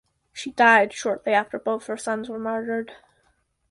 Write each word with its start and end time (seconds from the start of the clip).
She 0.33 0.49
died 0.53 0.93
shortly 0.93 1.31
after 1.33 1.59
both 1.59 1.85
her 1.85 1.95
sons 1.95 2.27
were 2.27 2.39
martyred. 2.39 2.91